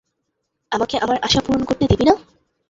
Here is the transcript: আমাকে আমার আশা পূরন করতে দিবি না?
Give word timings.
আমাকে 0.71 0.95
আমার 0.97 1.17
আশা 1.23 1.39
পূরন 1.45 1.63
করতে 1.65 1.85
দিবি 1.87 2.05
না? 2.05 2.15